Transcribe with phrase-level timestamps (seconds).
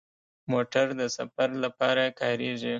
[0.51, 2.69] موټر د سفر لپاره کارېږي.